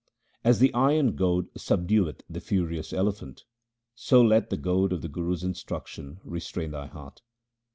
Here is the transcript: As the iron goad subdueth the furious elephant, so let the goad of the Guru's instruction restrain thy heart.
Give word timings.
As 0.43 0.57
the 0.57 0.73
iron 0.73 1.15
goad 1.15 1.53
subdueth 1.53 2.21
the 2.27 2.39
furious 2.39 2.91
elephant, 2.91 3.43
so 3.93 4.19
let 4.19 4.49
the 4.49 4.57
goad 4.57 4.91
of 4.93 5.03
the 5.03 5.07
Guru's 5.07 5.43
instruction 5.43 6.19
restrain 6.23 6.71
thy 6.71 6.87
heart. 6.87 7.21